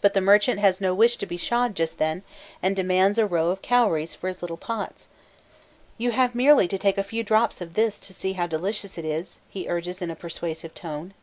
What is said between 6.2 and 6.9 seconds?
merely to